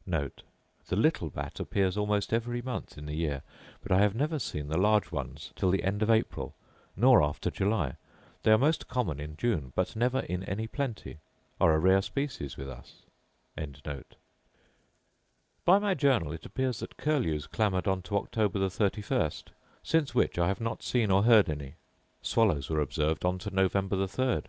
* 0.00 0.06
The 0.06 0.96
little 0.96 1.28
bat 1.28 1.60
appears 1.60 1.98
almost 1.98 2.32
every 2.32 2.62
month 2.62 2.96
in 2.96 3.04
the 3.04 3.12
year; 3.14 3.42
but 3.82 3.92
I 3.92 3.98
have 3.98 4.14
never 4.14 4.38
seen 4.38 4.68
the 4.68 4.78
large 4.78 5.12
ones 5.12 5.52
till 5.54 5.70
the 5.70 5.84
end 5.84 6.00
of 6.02 6.08
April, 6.08 6.54
nor 6.96 7.22
after 7.22 7.50
July. 7.50 7.96
They 8.42 8.52
are 8.52 8.56
most 8.56 8.88
common 8.88 9.20
in 9.20 9.36
June, 9.36 9.70
but 9.74 9.94
never 9.94 10.20
in 10.20 10.44
any 10.44 10.66
plenty; 10.66 11.18
are 11.60 11.74
a 11.74 11.78
rare 11.78 12.00
species 12.00 12.56
with 12.56 12.70
us. 12.70 13.02
By 15.66 15.78
my 15.78 15.92
journal 15.92 16.32
it 16.32 16.46
appears 16.46 16.78
that 16.78 16.96
curlews 16.96 17.46
clamoured 17.46 17.86
on 17.86 18.00
to 18.04 18.16
October 18.16 18.58
the 18.58 18.70
thirty 18.70 19.02
first; 19.02 19.50
since 19.82 20.14
which 20.14 20.38
I 20.38 20.48
have 20.48 20.58
not 20.62 20.82
seen 20.82 21.10
or 21.10 21.24
heard 21.24 21.50
any. 21.50 21.74
Swallows 22.22 22.70
were 22.70 22.80
observed 22.80 23.26
on 23.26 23.38
to 23.40 23.54
November 23.54 23.96
the 23.96 24.08
third. 24.08 24.48